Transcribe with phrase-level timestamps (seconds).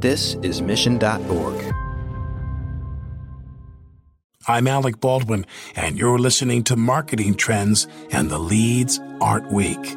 [0.00, 1.74] This is Mission.org.
[4.46, 9.96] I'm Alec Baldwin, and you're listening to Marketing Trends and the Leads Aren't Weak.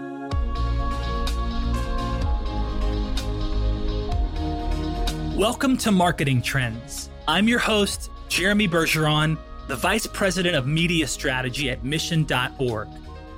[5.37, 7.11] Welcome to Marketing Trends.
[7.27, 9.37] I'm your host, Jeremy Bergeron,
[9.67, 12.87] the Vice President of Media Strategy at Mission.org.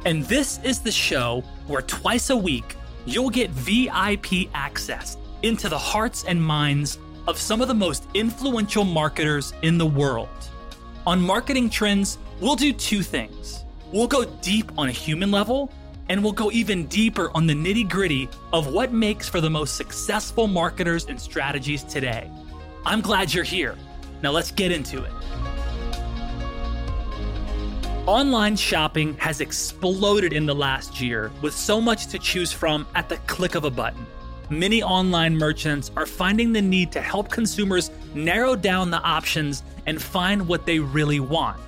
[0.05, 5.78] And this is the show where twice a week you'll get VIP access into the
[5.78, 6.98] hearts and minds
[7.28, 10.30] of some of the most influential marketers in the world.
[11.05, 13.64] On Marketing Trends, we'll do two things.
[13.91, 15.72] We'll go deep on a human level,
[16.09, 19.77] and we'll go even deeper on the nitty gritty of what makes for the most
[19.77, 22.30] successful marketers and strategies today.
[22.86, 23.78] I'm glad you're here.
[24.22, 25.12] Now let's get into it.
[28.05, 33.08] Online shopping has exploded in the last year with so much to choose from at
[33.08, 34.05] the click of a button.
[34.53, 40.00] Many online merchants are finding the need to help consumers narrow down the options and
[40.00, 41.59] find what they really want.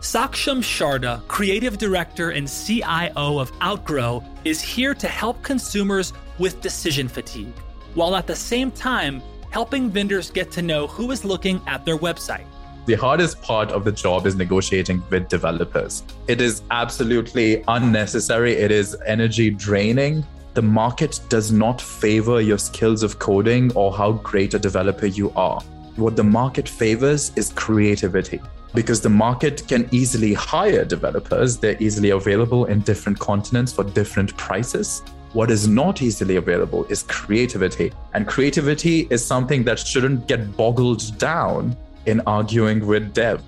[0.00, 7.08] Saksham Sharda, creative director and CIO of Outgrow, is here to help consumers with decision
[7.08, 7.56] fatigue,
[7.94, 11.96] while at the same time helping vendors get to know who is looking at their
[11.96, 12.44] website.
[12.84, 16.02] The hardest part of the job is negotiating with developers.
[16.28, 20.26] It is absolutely unnecessary, it is energy draining.
[20.54, 25.32] The market does not favor your skills of coding or how great a developer you
[25.34, 25.60] are.
[25.96, 28.40] What the market favors is creativity
[28.72, 31.58] because the market can easily hire developers.
[31.58, 35.02] They're easily available in different continents for different prices.
[35.32, 37.92] What is not easily available is creativity.
[38.12, 43.42] And creativity is something that shouldn't get boggled down in arguing with dev.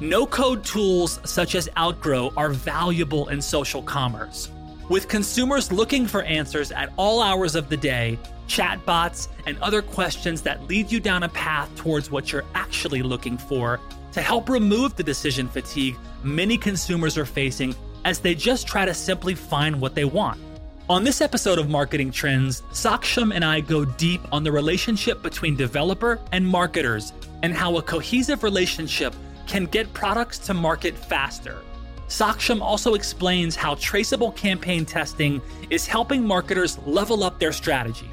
[0.00, 4.50] No code tools such as Outgrow are valuable in social commerce.
[4.90, 10.42] With consumers looking for answers at all hours of the day, chatbots, and other questions
[10.42, 13.78] that lead you down a path towards what you're actually looking for,
[14.10, 17.72] to help remove the decision fatigue many consumers are facing
[18.04, 20.40] as they just try to simply find what they want.
[20.88, 25.54] On this episode of Marketing Trends, Saksham and I go deep on the relationship between
[25.54, 27.12] developer and marketers
[27.44, 29.14] and how a cohesive relationship
[29.46, 31.62] can get products to market faster.
[32.10, 35.40] Saksham also explains how traceable campaign testing
[35.70, 38.10] is helping marketers level up their strategy.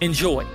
[0.00, 0.46] Enjoy.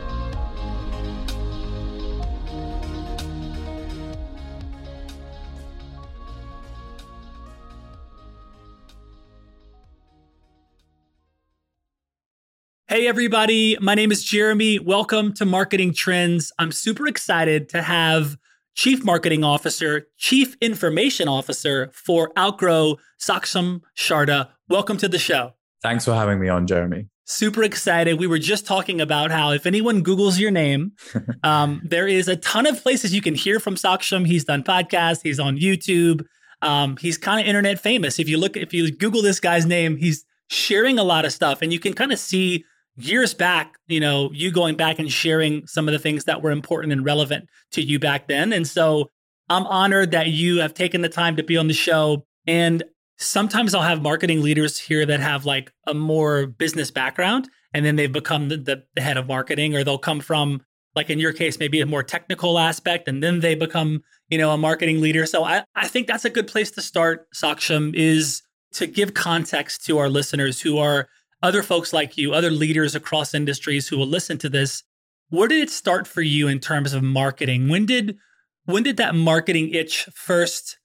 [12.88, 13.77] Hey, everybody.
[13.79, 14.79] My name is Jeremy.
[14.79, 16.51] Welcome to Marketing Trends.
[16.57, 18.35] I'm super excited to have
[18.79, 24.51] Chief Marketing Officer, Chief Information Officer for Outgrow, Saksham Sharda.
[24.69, 25.51] Welcome to the show.
[25.81, 27.09] Thanks for having me on, Jeremy.
[27.25, 28.18] Super excited.
[28.18, 30.94] We were just talking about how if anyone Googles your name,
[31.44, 34.25] um, there is a ton of places you can hear from Saksham.
[34.25, 36.25] He's done podcasts, he's on YouTube.
[36.62, 38.18] Um, he's kind of internet famous.
[38.18, 41.62] If you look, if you Google this guy's name, he's sharing a lot of stuff,
[41.62, 42.63] and you can kind of see
[42.99, 46.51] years back, you know, you going back and sharing some of the things that were
[46.51, 48.53] important and relevant to you back then.
[48.53, 49.09] And so
[49.49, 52.25] I'm honored that you have taken the time to be on the show.
[52.45, 52.83] And
[53.17, 57.95] sometimes I'll have marketing leaders here that have like a more business background and then
[57.95, 60.61] they've become the, the, head of marketing, or they'll come from,
[60.95, 64.51] like in your case, maybe a more technical aspect and then they become, you know,
[64.51, 65.25] a marketing leader.
[65.25, 68.41] So I, I think that's a good place to start, Saksham, is
[68.73, 71.07] to give context to our listeners who are
[71.41, 74.83] other folks like you, other leaders across industries who will listen to this,
[75.29, 77.69] where did it start for you in terms of marketing?
[77.69, 78.17] When did
[78.66, 80.77] when did that marketing itch first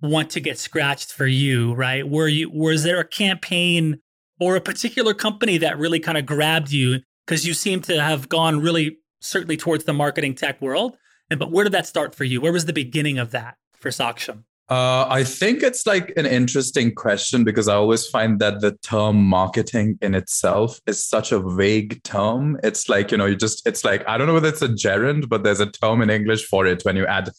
[0.00, 2.08] want to get scratched for you, right?
[2.08, 4.00] Were you was there a campaign
[4.38, 8.28] or a particular company that really kind of grabbed you because you seem to have
[8.28, 10.96] gone really certainly towards the marketing tech world.
[11.30, 12.40] And but where did that start for you?
[12.40, 14.44] Where was the beginning of that for Saksham?
[14.68, 19.22] Uh, I think it's like an interesting question because I always find that the term
[19.22, 22.58] marketing in itself is such a vague term.
[22.64, 25.28] It's like, you know, you just, it's like, I don't know whether it's a gerund,
[25.28, 27.30] but there's a term in English for it when you add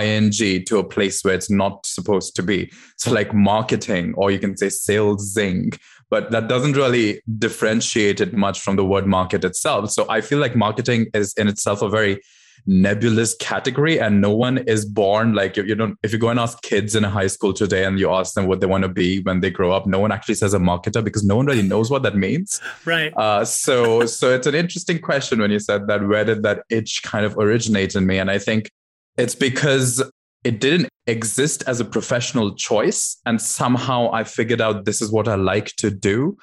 [0.00, 2.70] ing to a place where it's not supposed to be.
[2.96, 5.72] So, like marketing, or you can say salesing,
[6.08, 9.90] but that doesn't really differentiate it much from the word market itself.
[9.90, 12.20] So, I feel like marketing is in itself a very
[12.66, 16.60] nebulous category and no one is born like you know if you go and ask
[16.62, 19.20] kids in a high school today and you ask them what they want to be
[19.22, 21.90] when they grow up no one actually says a marketer because no one really knows
[21.90, 22.60] what that means.
[22.84, 23.12] Right.
[23.16, 27.02] Uh, so so it's an interesting question when you said that where did that itch
[27.04, 28.18] kind of originate in me?
[28.18, 28.70] And i think
[29.16, 30.02] it's because
[30.44, 35.28] it didn't exist as a professional choice and somehow i figured out this is what
[35.28, 36.36] i like to do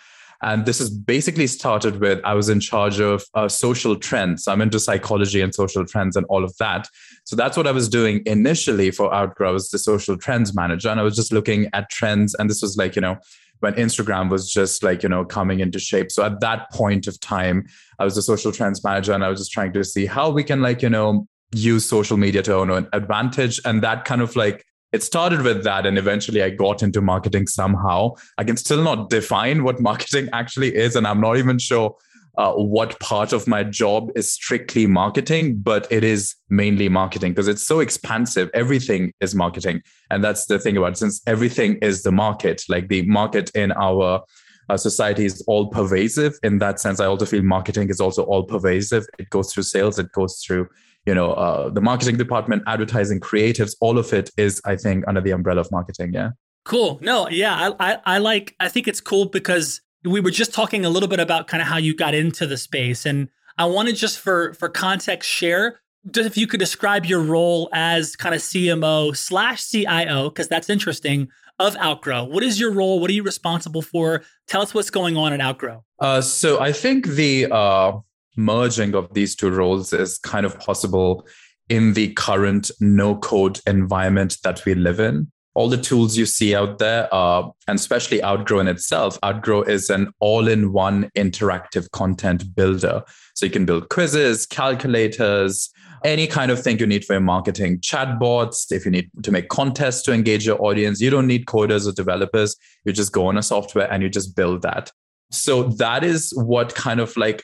[0.44, 4.48] And this is basically started with I was in charge of uh, social trends.
[4.48, 6.88] I'm into psychology and social trends and all of that.
[7.24, 9.50] So that's what I was doing initially for Outgrow.
[9.50, 12.36] I was the social trends manager, and I was just looking at trends.
[12.36, 13.18] And this was like, you know,
[13.64, 16.12] when Instagram was just like, you know, coming into shape.
[16.12, 17.66] So at that point of time,
[17.98, 20.44] I was the social trends manager and I was just trying to see how we
[20.44, 23.62] can like, you know, use social media to own an advantage.
[23.64, 27.48] And that kind of like it started with that and eventually i got into marketing
[27.48, 28.14] somehow.
[28.38, 31.96] I can still not define what marketing actually is and i'm not even sure
[32.36, 37.48] uh, what part of my job is strictly marketing but it is mainly marketing because
[37.48, 38.50] it's so expansive.
[38.54, 39.82] Everything is marketing.
[40.10, 40.98] And that's the thing about it.
[40.98, 44.24] since everything is the market like the market in our
[44.70, 46.34] uh, society is all pervasive.
[46.42, 49.06] In that sense i also feel marketing is also all pervasive.
[49.20, 50.00] It goes through sales.
[50.00, 50.70] It goes through
[51.06, 55.22] you know uh, the marketing department advertising creatives all of it is i think under
[55.22, 56.30] the umbrella of marketing yeah.
[56.66, 56.98] Cool.
[57.02, 60.86] No yeah I, I, I like i think it's cool because we were just talking
[60.86, 63.96] a little bit about kind of how you got into the space and i wanted
[63.96, 68.42] just for for context share just if you could describe your role as kind of
[68.42, 71.28] cmo slash cio because that's interesting
[71.60, 72.24] of outgrow.
[72.24, 73.00] What is your role?
[73.00, 74.24] What are you responsible for?
[74.48, 75.84] Tell us what's going on at outgrow.
[76.00, 77.94] Uh, so i think the uh,
[78.36, 81.28] merging of these two roles is kind of possible
[81.70, 85.32] in the current no code environment that we live in.
[85.56, 89.92] All the tools you see out there, uh, and especially Outgrow in itself, Outgrow is
[89.92, 93.04] an all in one interactive content builder.
[93.36, 95.72] So you can build quizzes, calculators,
[96.04, 99.50] any kind of thing you need for your marketing, chatbots, if you need to make
[99.50, 102.56] contests to engage your audience, you don't need coders or developers.
[102.84, 104.92] You just go on a software and you just build that.
[105.32, 107.44] So that is what kind of like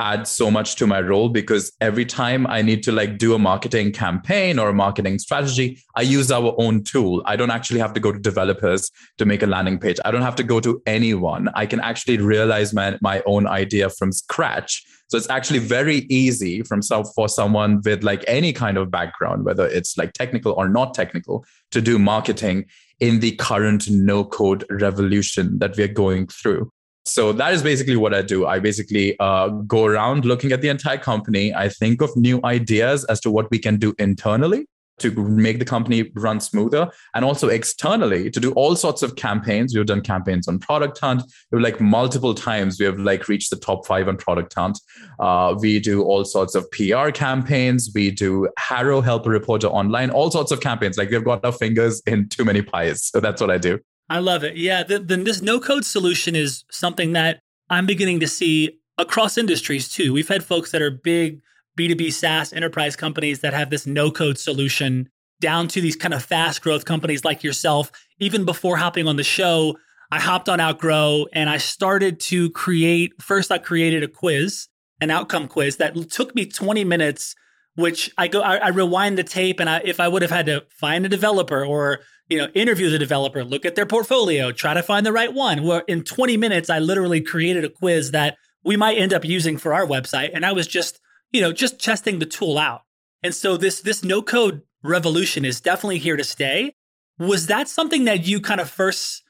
[0.00, 3.38] adds so much to my role because every time I need to like do a
[3.38, 7.22] marketing campaign or a marketing strategy, I use our own tool.
[7.26, 9.98] I don't actually have to go to developers to make a landing page.
[10.04, 11.48] I don't have to go to anyone.
[11.54, 14.84] I can actually realize my, my own idea from scratch.
[15.08, 19.44] So it's actually very easy from some, for someone with like any kind of background,
[19.44, 22.66] whether it's like technical or not technical, to do marketing
[23.00, 26.70] in the current no code revolution that we're going through.
[27.10, 28.46] So that is basically what I do.
[28.46, 31.54] I basically uh, go around looking at the entire company.
[31.54, 34.66] I think of new ideas as to what we can do internally
[34.98, 39.74] to make the company run smoother and also externally to do all sorts of campaigns.
[39.74, 41.22] We've done campaigns on product hunt.
[41.50, 44.78] We've like multiple times we have like reached the top five on product hunt.
[45.18, 47.90] Uh, we do all sorts of pr campaigns.
[47.94, 50.98] We do HARO help reporter online all sorts of campaigns.
[50.98, 53.04] Like we've got our fingers in too many pies.
[53.04, 53.78] So that's what i do
[54.08, 54.56] I love it.
[54.56, 59.36] Yeah, the, the, this no code solution is something that I'm beginning to see across
[59.36, 60.12] industries too.
[60.12, 61.40] We've had folks that are big
[61.78, 65.08] B2B SaaS enterprise companies that have this no code solution
[65.40, 67.92] down to these kind of fast growth companies like yourself.
[68.18, 69.76] Even before hopping on the show,
[70.10, 73.22] I hopped on Outgrow and I started to create.
[73.22, 74.68] First, I created a quiz,
[75.00, 77.36] an outcome quiz that took me 20 minutes
[77.78, 80.46] which I go, I, I rewind the tape, and I, if I would have had
[80.46, 84.74] to find a developer or you know interview the developer, look at their portfolio, try
[84.74, 88.36] to find the right one, where in 20 minutes I literally created a quiz that
[88.64, 91.00] we might end up using for our website, and I was just
[91.32, 92.82] you know just testing the tool out.
[93.22, 96.74] And so this this no code revolution is definitely here to stay.
[97.18, 99.24] Was that something that you kind of first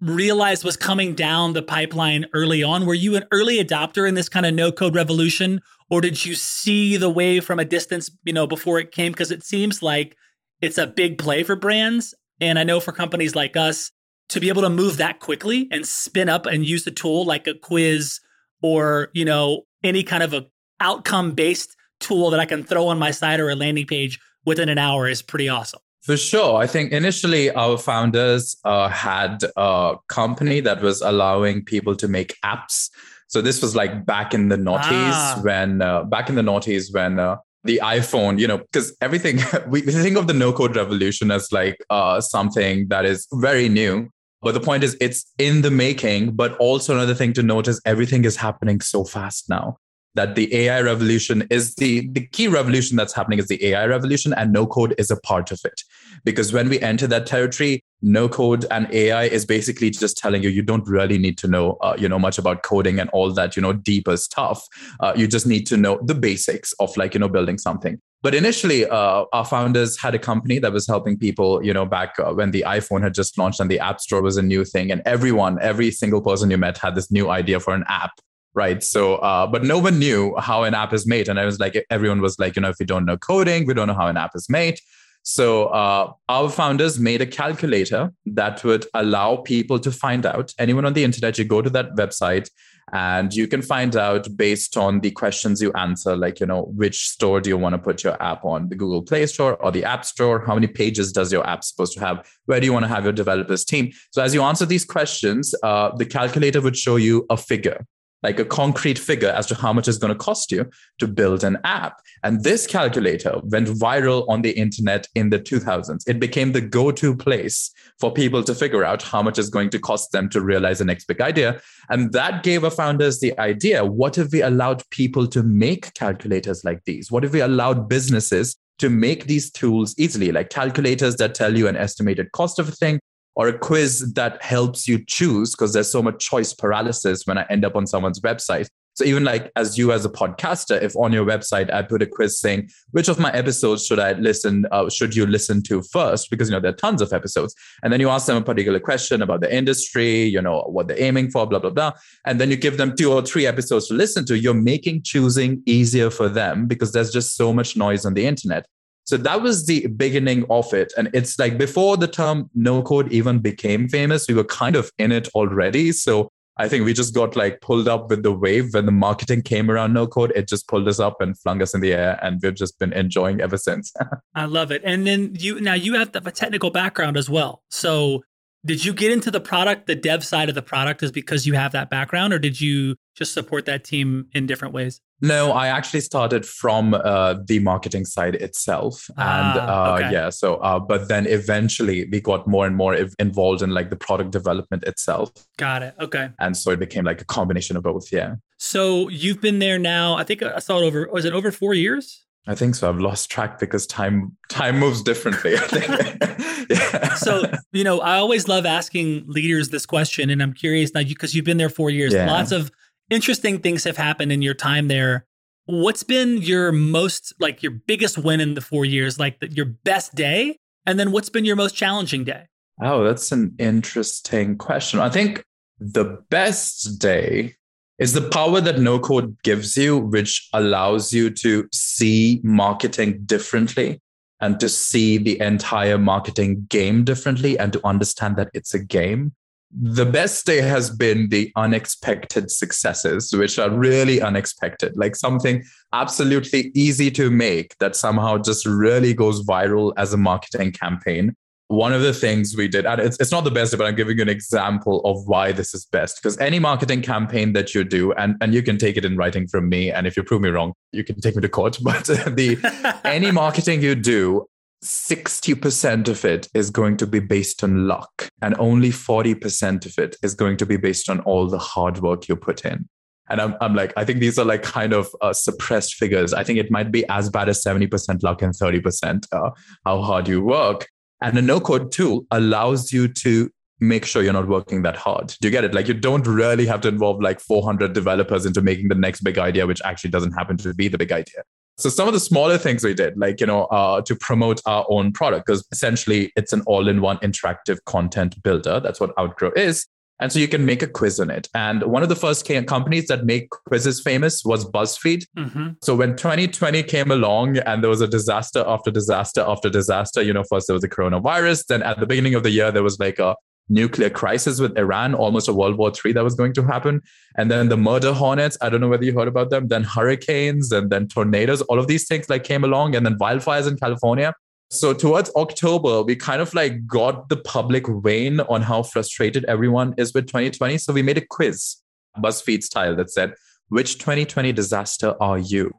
[0.00, 2.86] realized was coming down the pipeline early on?
[2.86, 5.60] Were you an early adopter in this kind of no code revolution?
[5.88, 9.12] Or did you see the wave from a distance, you know, before it came?
[9.12, 10.16] Because it seems like
[10.60, 12.14] it's a big play for brands.
[12.40, 13.90] And I know for companies like us
[14.28, 17.46] to be able to move that quickly and spin up and use a tool like
[17.46, 18.20] a quiz
[18.62, 20.46] or, you know, any kind of a
[20.80, 24.68] outcome based tool that I can throw on my site or a landing page within
[24.68, 25.80] an hour is pretty awesome.
[26.02, 26.56] For sure.
[26.56, 32.36] I think initially our founders uh, had a company that was allowing people to make
[32.44, 32.90] apps.
[33.26, 35.40] So this was like back in the noughties ah.
[35.42, 39.80] when, uh, back in the noughties when uh, the iPhone, you know, because everything, we,
[39.82, 44.08] think of the no code revolution as like uh, something that is very new.
[44.42, 46.32] But the point is, it's in the making.
[46.32, 49.78] But also, another thing to note is everything is happening so fast now
[50.16, 54.34] that the AI revolution is the, the key revolution that's happening is the AI revolution,
[54.34, 55.82] and no code is a part of it.
[56.24, 60.50] Because when we enter that territory, no code and AI is basically just telling you
[60.50, 63.56] you don't really need to know uh, you know much about coding and all that
[63.56, 64.66] you know deeper stuff.
[65.00, 67.98] Uh, you just need to know the basics of like you know building something.
[68.22, 72.14] But initially, uh, our founders had a company that was helping people, you know, back
[72.18, 74.90] uh, when the iPhone had just launched and the App Store was a new thing.
[74.90, 78.12] And everyone, every single person you met had this new idea for an app
[78.56, 81.60] right so uh, but no one knew how an app is made and i was
[81.60, 84.08] like everyone was like you know if you don't know coding we don't know how
[84.08, 84.80] an app is made
[85.28, 90.84] So uh, our founders made a calculator that would allow people to find out anyone
[90.84, 91.36] on the internet.
[91.36, 92.48] You go to that website
[92.92, 97.08] and you can find out based on the questions you answer, like you know which
[97.08, 99.82] store do you want to put your app on, the Google Play Store or the
[99.82, 100.46] App Store?
[100.46, 102.24] How many pages does your app supposed to have?
[102.44, 103.90] Where do you want to have your developers team?
[104.12, 107.84] So as you answer these questions, uh, the calculator would show you a figure
[108.26, 110.68] like a concrete figure as to how much it's going to cost you
[110.98, 112.02] to build an app.
[112.24, 116.02] And this calculator went viral on the internet in the 2000s.
[116.08, 119.70] It became the go to place for people to figure out how much it's going
[119.70, 121.60] to cost them to realize the next big idea.
[121.88, 126.64] And that gave our founders the idea what if we allowed people to make calculators
[126.64, 127.12] like these?
[127.12, 131.68] What if we allowed businesses to make these tools easily, like calculators that tell you
[131.68, 132.98] an estimated cost of a thing,
[133.36, 137.46] or a quiz that helps you choose because there's so much choice paralysis when I
[137.48, 138.68] end up on someone's website.
[138.94, 142.06] So even like as you as a podcaster, if on your website I put a
[142.06, 146.30] quiz saying which of my episodes should I listen, uh, should you listen to first?
[146.30, 148.80] Because you know there are tons of episodes, and then you ask them a particular
[148.80, 151.92] question about the industry, you know what they're aiming for, blah blah blah,
[152.24, 154.38] and then you give them two or three episodes to listen to.
[154.38, 158.64] You're making choosing easier for them because there's just so much noise on the internet.
[159.06, 160.92] So that was the beginning of it.
[160.96, 164.90] And it's like before the term no code even became famous, we were kind of
[164.98, 165.92] in it already.
[165.92, 169.42] So I think we just got like pulled up with the wave when the marketing
[169.42, 170.32] came around no code.
[170.34, 172.94] It just pulled us up and flung us in the air, and we've just been
[172.94, 173.92] enjoying ever since.
[174.34, 174.80] I love it.
[174.84, 177.62] And then you now you have a technical background as well.
[177.68, 178.22] So
[178.66, 181.54] did you get into the product, the dev side of the product, is because you
[181.54, 185.00] have that background, or did you just support that team in different ways?
[185.22, 190.12] No, I actually started from uh, the marketing side itself, and Ah, uh, okay.
[190.12, 190.28] yeah.
[190.30, 194.30] So, uh, but then eventually we got more and more involved in like the product
[194.32, 195.94] development itself, Got it.
[196.00, 196.28] Okay.
[196.38, 198.12] and so it became like a combination of both.
[198.12, 200.16] Yeah, So you've been there now.
[200.16, 201.08] I think I saw it over.
[201.10, 202.25] Was it over four years?
[202.46, 202.88] I think so.
[202.88, 205.56] I've lost track because time time moves differently.
[205.56, 206.70] I think.
[206.70, 207.14] yeah.
[207.14, 211.34] So you know, I always love asking leaders this question, and I'm curious now because
[211.34, 212.12] you've been there four years.
[212.14, 212.30] Yeah.
[212.30, 212.70] Lots of
[213.10, 215.26] interesting things have happened in your time there.
[215.64, 219.18] What's been your most like your biggest win in the four years?
[219.18, 222.44] Like the, your best day, and then what's been your most challenging day?
[222.80, 225.00] Oh, that's an interesting question.
[225.00, 225.42] I think
[225.80, 227.55] the best day
[227.98, 234.00] is the power that no code gives you, which allows you to see marketing differently
[234.40, 239.32] and to see the entire marketing game differently and to understand that it's a game.
[239.72, 246.70] The best day has been the unexpected successes, which are really unexpected, like something absolutely
[246.74, 251.34] easy to make that somehow just really goes viral as a marketing campaign
[251.68, 254.16] one of the things we did, and it's, it's not the best, but I'm giving
[254.16, 256.22] you an example of why this is best.
[256.22, 259.48] Because any marketing campaign that you do, and, and you can take it in writing
[259.48, 261.78] from me, and if you prove me wrong, you can take me to court.
[261.82, 264.46] But the any marketing you do,
[264.84, 270.16] 60% of it is going to be based on luck, and only 40% of it
[270.22, 272.88] is going to be based on all the hard work you put in.
[273.28, 276.32] And I'm, I'm like, I think these are like kind of uh, suppressed figures.
[276.32, 279.50] I think it might be as bad as 70% luck and 30% uh,
[279.84, 280.86] how hard you work.
[281.26, 285.34] And a no code tool allows you to make sure you're not working that hard.
[285.40, 285.74] Do you get it?
[285.74, 289.36] Like you don't really have to involve like 400 developers into making the next big
[289.36, 291.42] idea, which actually doesn't happen to be the big idea.
[291.78, 294.86] So some of the smaller things we did, like, you know, uh, to promote our
[294.88, 298.78] own product, because essentially it's an all-in-one interactive content builder.
[298.78, 299.84] That's what Outgrow is.
[300.18, 301.48] And so you can make a quiz on it.
[301.54, 305.24] And one of the first companies that make quizzes famous was BuzzFeed.
[305.36, 310.22] hmm So when 2020 came along and there was a disaster after disaster after disaster,
[310.22, 311.66] you know, first there was the coronavirus.
[311.66, 313.36] Then at the beginning of the year, there was like a
[313.68, 317.00] nuclear crisis with Iran, almost a World War III that was going to happen.
[317.36, 320.72] And then the murder hornets, I don't know whether you heard about them, then hurricanes
[320.72, 324.34] and then tornadoes, all of these things like came along and then wildfires in California.
[324.70, 329.94] So towards October, we kind of like got the public wane on how frustrated everyone
[329.96, 330.78] is with 2020.
[330.78, 331.76] So we made a quiz,
[332.18, 333.34] BuzzFeed style, that said,
[333.68, 335.72] which 2020 disaster are you?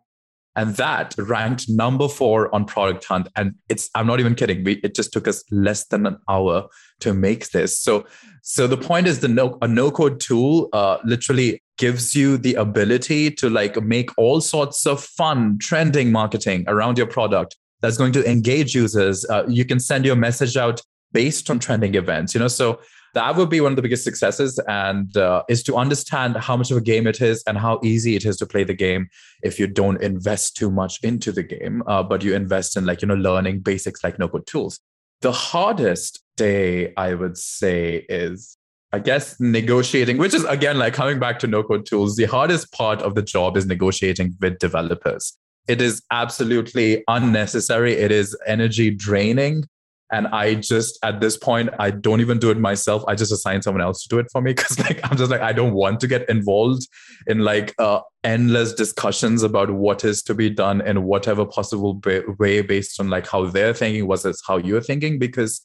[0.56, 3.28] And that ranked number four on Product Hunt.
[3.36, 4.64] And it's, I'm not even kidding.
[4.64, 6.68] We, it just took us less than an hour
[7.02, 7.80] to make this.
[7.80, 8.08] So,
[8.42, 12.56] so the point is the no, a no code tool uh, literally gives you the
[12.56, 18.14] ability to like make all sorts of fun trending marketing around your product that's going
[18.14, 19.26] to engage users.
[19.30, 20.82] Uh, you can send your message out
[21.12, 22.80] based on trending events, you know, so
[23.14, 26.70] that would be one of the biggest successes and uh, is to understand how much
[26.72, 29.08] of a game it is and how easy it is to play the game
[29.44, 33.02] if you don't invest too much into the game uh, but you invest in like
[33.02, 34.80] you know learning basics like no code tools
[35.22, 38.58] the hardest day i would say is
[38.92, 42.72] i guess negotiating which is again like coming back to no code tools the hardest
[42.72, 45.38] part of the job is negotiating with developers
[45.68, 47.94] it is absolutely unnecessary.
[47.94, 49.64] It is energy draining.
[50.10, 53.04] And I just, at this point, I don't even do it myself.
[53.10, 55.42] I just assign someone else to do it for me because, like, I'm just like,
[55.42, 56.88] I don't want to get involved
[57.28, 62.02] in like uh, endless discussions about what is to be done in whatever possible
[62.40, 65.20] way based on like how they're thinking versus how you're thinking.
[65.20, 65.62] Because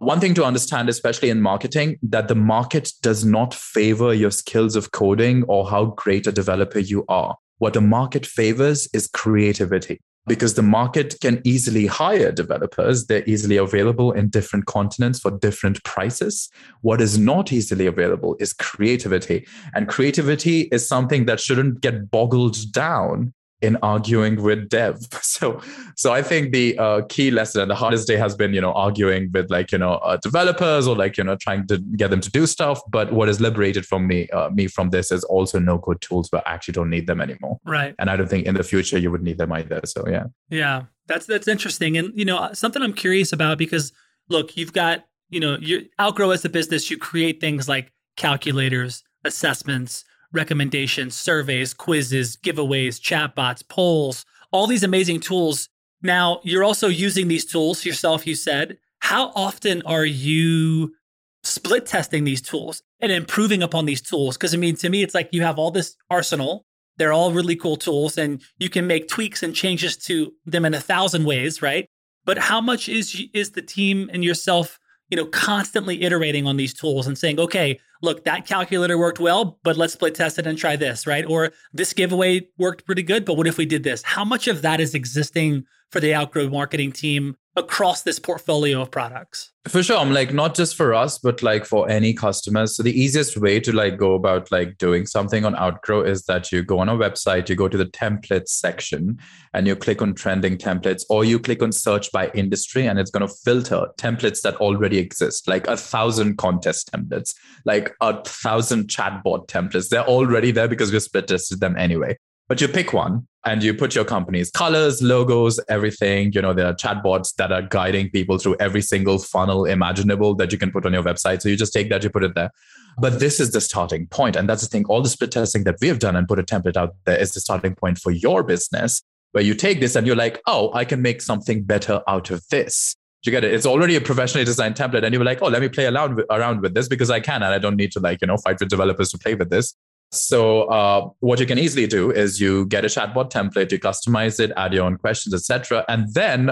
[0.00, 4.74] one thing to understand, especially in marketing, that the market does not favor your skills
[4.74, 7.36] of coding or how great a developer you are.
[7.58, 13.06] What the market favors is creativity because the market can easily hire developers.
[13.06, 16.48] They're easily available in different continents for different prices.
[16.80, 19.46] What is not easily available is creativity.
[19.74, 24.98] And creativity is something that shouldn't get boggled down in arguing with dev.
[25.34, 25.60] So,
[25.96, 28.72] so I think the uh, key lesson and the hardest day has been, you know,
[28.72, 32.20] arguing with like, you know, uh, developers or like, you know, trying to get them
[32.20, 32.80] to do stuff.
[32.88, 36.28] But what is liberated from me, uh, me from this is also no code tools,
[36.30, 37.58] but I actually don't need them anymore.
[37.64, 37.96] Right.
[37.98, 39.80] And I don't think in the future you would need them either.
[39.86, 40.26] So yeah.
[40.50, 43.92] Yeah, that's that's interesting, and you know, something I'm curious about because
[44.28, 49.02] look, you've got you know, you outgrow as a business, you create things like calculators,
[49.24, 50.04] assessments
[50.34, 55.68] recommendations, surveys, quizzes, giveaways, chatbots, polls, all these amazing tools.
[56.02, 58.78] Now, you're also using these tools yourself, you said.
[58.98, 60.94] How often are you
[61.42, 64.36] split testing these tools and improving upon these tools?
[64.36, 66.66] Because I mean, to me, it's like you have all this arsenal.
[66.96, 70.74] They're all really cool tools, and you can make tweaks and changes to them in
[70.74, 71.88] a thousand ways, right?
[72.24, 74.78] But how much is is the team and yourself
[75.14, 79.60] you know, constantly iterating on these tools and saying, okay, look, that calculator worked well,
[79.62, 81.24] but let's split test it and try this, right?
[81.24, 84.02] Or this giveaway worked pretty good, but what if we did this?
[84.02, 88.90] How much of that is existing for the Outgrow marketing team across this portfolio of
[88.90, 89.52] products?
[89.68, 89.96] For sure.
[89.96, 92.76] I'm like not just for us, but like for any customers.
[92.76, 96.52] So the easiest way to like go about like doing something on Outgrow is that
[96.52, 99.18] you go on a website, you go to the templates section
[99.54, 103.10] and you click on trending templates, or you click on search by industry and it's
[103.10, 107.34] going to filter templates that already exist, like a thousand contest templates,
[107.64, 109.88] like a thousand chatbot templates.
[109.88, 112.18] They're already there because we split tested them anyway.
[112.48, 116.32] But you pick one and you put your company's colors, logos, everything.
[116.32, 120.50] You know, there are chatbots that are guiding people through every single funnel imaginable that
[120.50, 121.42] you can put on your website.
[121.42, 122.50] So you just take that, you put it there.
[122.98, 124.36] But this is the starting point.
[124.36, 124.84] And that's the thing.
[124.86, 127.34] All the split testing that we have done and put a template out there is
[127.34, 130.84] the starting point for your business, where you take this and you're like, oh, I
[130.84, 132.94] can make something better out of this.
[133.24, 133.54] You get it?
[133.54, 135.02] It's already a professionally designed template.
[135.02, 137.42] And you're like, oh, let me play around with, around with this because I can.
[137.42, 139.74] And I don't need to like, you know, fight with developers to play with this.
[140.12, 144.38] So uh, what you can easily do is you get a chatbot template, you customize
[144.38, 146.50] it, add your own questions, etc., and then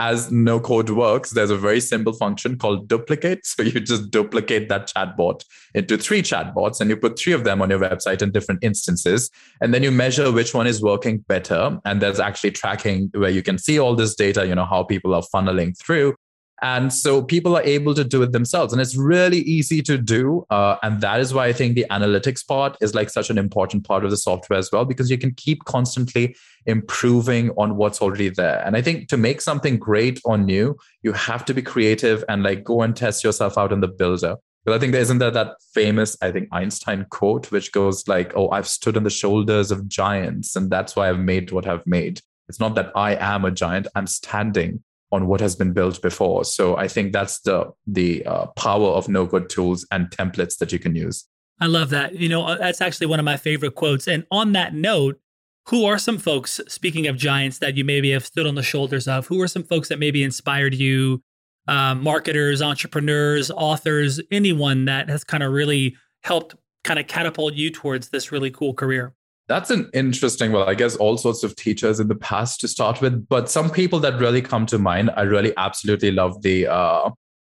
[0.00, 3.40] as no code works, there's a very simple function called duplicate.
[3.54, 7.62] So you just duplicate that chatbot into three chatbots and you put three of them
[7.62, 9.30] on your website in different instances.
[9.60, 11.78] And then you measure which one is working better.
[11.84, 15.14] And there's actually tracking where you can see all this data, you know, how people
[15.14, 16.16] are funneling through.
[16.64, 18.72] And so people are able to do it themselves.
[18.72, 20.46] And it's really easy to do.
[20.48, 23.84] Uh, and that is why I think the analytics part is like such an important
[23.86, 28.30] part of the software as well, because you can keep constantly improving on what's already
[28.30, 28.62] there.
[28.64, 32.42] And I think to make something great or new, you have to be creative and
[32.42, 34.36] like go and test yourself out in the builder.
[34.64, 38.32] But I think there isn't there that famous, I think Einstein quote, which goes like,
[38.34, 41.86] "Oh, I've stood on the shoulders of giants, and that's why I've made what I've
[41.86, 46.00] made." It's not that I am a giant; I'm standing on what has been built
[46.02, 46.44] before.
[46.44, 50.72] So I think that's the the uh, power of no code tools and templates that
[50.72, 51.26] you can use.
[51.60, 52.16] I love that.
[52.16, 54.08] You know, uh, that's actually one of my favorite quotes.
[54.08, 55.20] And on that note,
[55.68, 59.08] who are some folks, speaking of giants, that you maybe have stood on the shoulders
[59.08, 59.26] of?
[59.28, 61.22] Who are some folks that maybe inspired you?
[61.66, 67.70] Uh, marketers, entrepreneurs, authors, anyone that has kind of really helped kind of catapult you
[67.70, 69.14] towards this really cool career?
[69.46, 73.02] That's an interesting, well, I guess all sorts of teachers in the past to start
[73.02, 77.10] with, but some people that really come to mind, I really absolutely love the uh,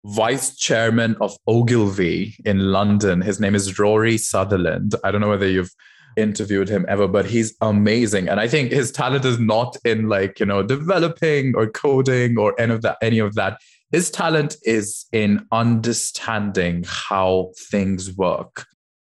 [0.05, 3.21] vice chairman of Ogilvy in London.
[3.21, 4.97] His name is Rory Sutherland.
[5.05, 5.73] I don't know whether you've
[6.17, 8.29] interviewed him ever, but he's amazing.
[8.29, 12.59] And I think his talent is not in like, you know, developing or coding or
[12.59, 13.61] any of that, any of that.
[13.93, 18.67] His talent is in understanding how things work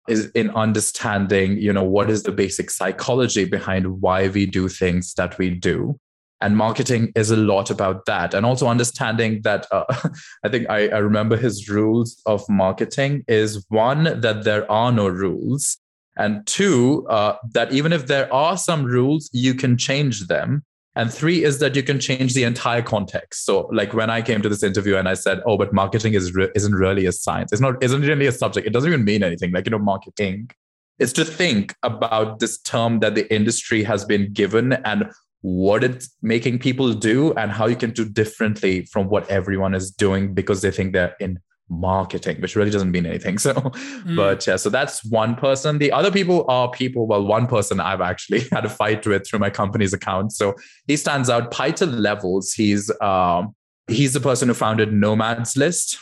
[0.09, 5.15] is in understanding you know what is the basic psychology behind why we do things
[5.15, 5.99] that we do.
[6.41, 8.33] And marketing is a lot about that.
[8.33, 9.85] And also understanding that uh,
[10.45, 15.09] i think I, I remember his rules of marketing is one that there are no
[15.09, 15.79] rules
[16.19, 20.65] and two uh, that even if there are some rules you can change them
[20.99, 23.47] and three is that you can change the entire context.
[23.47, 26.35] So, like when I came to this interview and I said, "Oh, but marketing is
[26.35, 27.53] re- isn't really a science.
[27.53, 28.67] It's not isn't really a subject.
[28.67, 29.53] It doesn't even mean anything.
[29.53, 30.51] Like you know, marketing
[30.99, 35.05] is to think about this term that the industry has been given and
[35.43, 39.93] what it's making people do and how you can do differently from what everyone is
[39.93, 43.39] doing because they think they're in marketing, which really doesn't mean anything.
[43.49, 44.17] So, mm.
[44.17, 45.79] but yeah, so that's one person.
[45.79, 49.39] The other people are people, well, one person I've actually had a fight with through
[49.39, 50.33] my company's account.
[50.33, 50.55] So
[50.87, 51.51] he stands out.
[51.51, 53.55] Pieter Levels, he's um,
[53.87, 55.99] he's the person who founded Nomads List.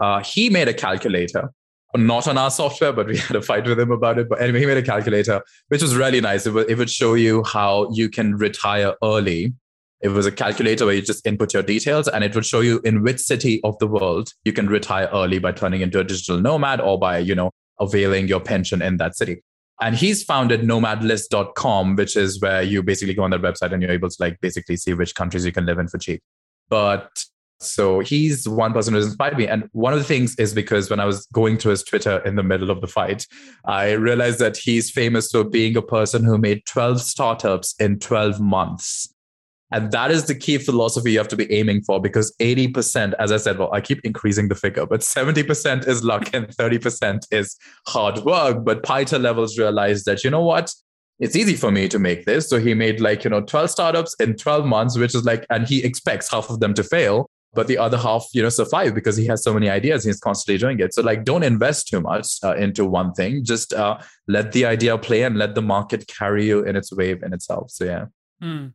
[0.00, 1.50] Uh, he made a calculator
[1.96, 4.28] not on our software, but we had a fight with him about it.
[4.28, 6.46] But anyway, he made a calculator, which was really nice.
[6.46, 9.54] It would, it would show you how you can retire early.
[10.06, 12.80] It was a calculator where you just input your details and it would show you
[12.84, 16.38] in which city of the world you can retire early by turning into a digital
[16.38, 19.42] nomad or by, you know, availing your pension in that city.
[19.80, 23.90] And he's founded nomadlist.com, which is where you basically go on their website and you're
[23.90, 26.22] able to like basically see which countries you can live in for cheap.
[26.68, 27.24] But
[27.58, 29.48] so he's one person who's inspired me.
[29.48, 32.36] And one of the things is because when I was going through his Twitter in
[32.36, 33.26] the middle of the fight,
[33.64, 38.40] I realized that he's famous for being a person who made 12 startups in 12
[38.40, 39.12] months.
[39.72, 43.32] And that is the key philosophy you have to be aiming for because 80%, as
[43.32, 47.56] I said, well, I keep increasing the figure, but 70% is luck and 30% is
[47.88, 48.64] hard work.
[48.64, 50.72] But Pieter Levels realized that, you know what?
[51.18, 52.48] It's easy for me to make this.
[52.48, 55.66] So he made like, you know, 12 startups in 12 months, which is like, and
[55.66, 59.16] he expects half of them to fail but the other half you know survive because
[59.16, 62.36] he has so many ideas he's constantly doing it so like don't invest too much
[62.44, 63.98] uh, into one thing just uh,
[64.28, 67.70] let the idea play and let the market carry you in its wave in itself
[67.70, 68.04] so yeah
[68.42, 68.72] mm.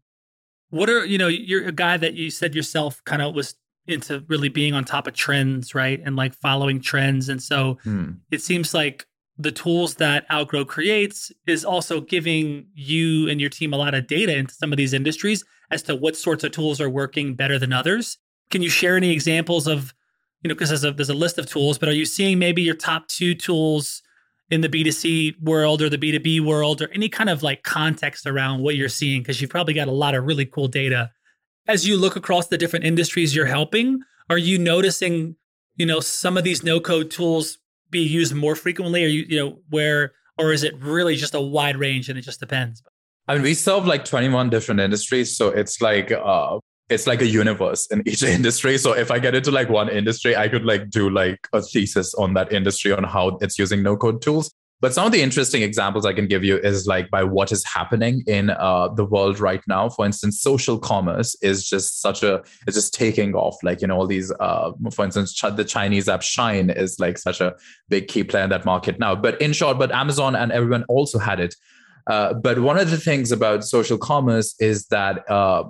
[0.71, 3.55] What are you know you're a guy that you said yourself kind of was
[3.87, 6.01] into really being on top of trends right?
[6.03, 7.29] And like following trends.
[7.29, 8.17] And so mm.
[8.31, 9.05] it seems like
[9.37, 14.07] the tools that outgrow creates is also giving you and your team a lot of
[14.07, 17.57] data into some of these industries as to what sorts of tools are working better
[17.57, 18.17] than others.
[18.49, 19.93] Can you share any examples of,
[20.43, 22.61] you know, because there's a, there's a list of tools, but are you seeing maybe
[22.61, 24.03] your top two tools
[24.51, 28.61] in the B2C world or the B2B world or any kind of like context around
[28.61, 29.21] what you're seeing?
[29.21, 31.09] Because you've probably got a lot of really cool data.
[31.67, 35.35] As you look across the different industries you're helping, are you noticing,
[35.77, 37.57] you know, some of these no code tools
[37.89, 39.03] be used more frequently?
[39.03, 42.23] Or you, you know, where, or is it really just a wide range and it
[42.23, 42.83] just depends?
[43.27, 45.35] I mean, we serve like 21 different industries.
[45.35, 48.77] So it's like uh, it's like a universe in each industry.
[48.77, 52.13] So if I get into like one industry, I could like do like a thesis
[52.15, 54.53] on that industry on how it's using no code tools.
[54.81, 57.63] But some of the interesting examples I can give you is like by what is
[57.63, 59.89] happening in uh, the world right now.
[59.89, 63.57] For instance, social commerce is just such a it's just taking off.
[63.61, 67.41] Like you know all these, uh, for instance, the Chinese app Shein is like such
[67.41, 67.53] a
[67.89, 69.13] big key player in that market now.
[69.13, 71.53] But in short, but Amazon and everyone also had it
[72.07, 75.63] uh, but one of the things about social commerce is that uh,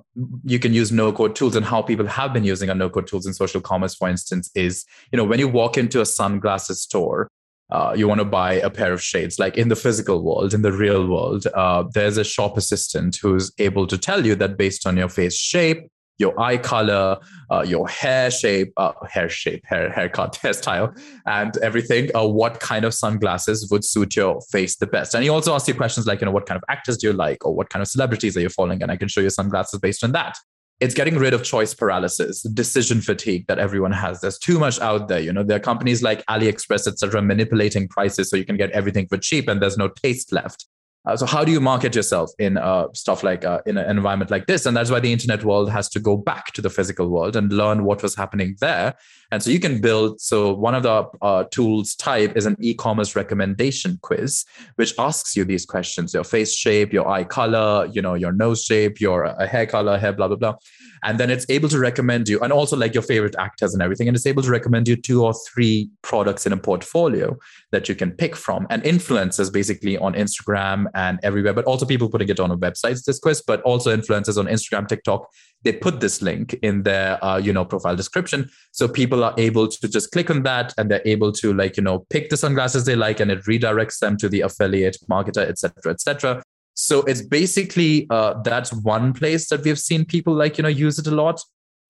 [0.43, 3.07] you can use no code tools and how people have been using our no code
[3.07, 6.81] tools in social commerce, for instance, is, you know, when you walk into a sunglasses
[6.81, 7.27] store,
[7.71, 10.61] uh, you want to buy a pair of shades, like in the physical world, in
[10.61, 14.85] the real world, uh, there's a shop assistant who's able to tell you that based
[14.85, 17.17] on your face shape, your eye color,
[17.49, 22.09] uh, your hair shape, uh, hair shape, hair haircut, hairstyle, and everything.
[22.15, 25.13] Uh, what kind of sunglasses would suit your face the best?
[25.13, 27.13] And he also asks you questions like, you know, what kind of actors do you
[27.13, 28.81] like, or what kind of celebrities are you following?
[28.81, 30.37] And I can show you sunglasses based on that.
[30.79, 34.19] It's getting rid of choice paralysis, decision fatigue that everyone has.
[34.21, 35.19] There's too much out there.
[35.19, 39.07] You know, there are companies like AliExpress, etc., manipulating prices so you can get everything
[39.07, 40.65] for cheap, and there's no taste left.
[41.05, 44.29] Uh, so how do you market yourself in uh, stuff like uh, in an environment
[44.29, 44.65] like this?
[44.65, 47.51] And that's why the internet world has to go back to the physical world and
[47.51, 48.95] learn what was happening there.
[49.31, 50.19] And so you can build.
[50.19, 55.45] So one of the uh, tools type is an e-commerce recommendation quiz, which asks you
[55.45, 59.47] these questions: your face shape, your eye color, you know, your nose shape, your uh,
[59.47, 60.55] hair color, hair, blah blah blah
[61.03, 64.07] and then it's able to recommend you and also like your favorite actors and everything
[64.07, 67.37] and it's able to recommend you two or three products in a portfolio
[67.71, 72.09] that you can pick from and influencers basically on instagram and everywhere but also people
[72.09, 75.27] putting it on websites this quiz but also influencers on instagram tiktok
[75.63, 79.67] they put this link in their uh, you know profile description so people are able
[79.67, 82.85] to just click on that and they're able to like you know pick the sunglasses
[82.85, 86.41] they like and it redirects them to the affiliate marketer etc etc
[86.73, 90.97] so it's basically uh, that's one place that we've seen people like you know use
[90.99, 91.41] it a lot.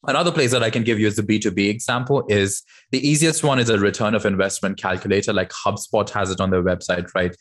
[0.08, 3.60] Another place that I can give you as a B2B example is the easiest one
[3.60, 7.36] is a return of investment calculator, like HubSpot has it on their website, right?